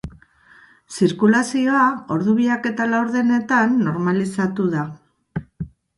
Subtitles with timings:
[0.95, 1.83] Zirkulazioa
[2.15, 4.91] ordu biak eta laurdenetan normalizatu da.